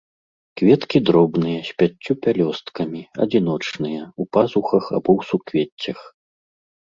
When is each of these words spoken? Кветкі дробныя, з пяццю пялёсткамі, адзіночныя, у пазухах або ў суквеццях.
Кветкі 0.59 0.99
дробныя, 1.09 1.57
з 1.65 1.71
пяццю 1.81 2.13
пялёсткамі, 2.23 3.01
адзіночныя, 3.25 4.01
у 4.23 4.29
пазухах 4.37 4.85
або 5.01 5.11
ў 5.19 5.21
суквеццях. 5.33 5.99